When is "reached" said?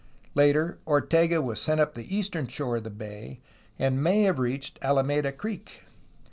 4.39-4.79